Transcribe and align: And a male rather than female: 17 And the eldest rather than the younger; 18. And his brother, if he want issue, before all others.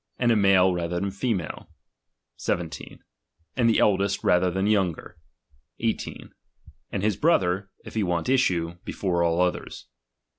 And 0.17 0.31
a 0.31 0.35
male 0.35 0.73
rather 0.73 0.99
than 0.99 1.11
female: 1.11 1.69
17 2.37 3.03
And 3.55 3.69
the 3.69 3.77
eldest 3.77 4.23
rather 4.23 4.49
than 4.49 4.65
the 4.65 4.71
younger; 4.71 5.15
18. 5.79 6.31
And 6.89 7.03
his 7.03 7.15
brother, 7.17 7.69
if 7.85 7.93
he 7.93 8.01
want 8.01 8.27
issue, 8.27 8.77
before 8.83 9.21
all 9.21 9.39
others. 9.39 9.85